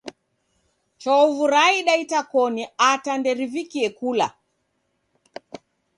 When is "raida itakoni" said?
1.53-2.63